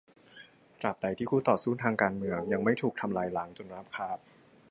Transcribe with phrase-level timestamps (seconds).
[0.79, 4.19] ตราบใดที่คู่ต่อสู้ทางการเมืองยังไม่ถูกทำลายล้างจนราบคาบ